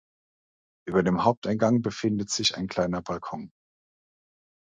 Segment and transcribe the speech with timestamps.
[0.87, 3.51] Über dem Haupteingang befindet sich ein kleiner Balkon.